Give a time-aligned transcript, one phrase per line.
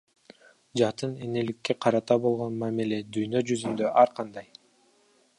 [0.79, 4.49] Жатын энеликке карата болгон мамиле дүйнө жүзүндө ар кандай.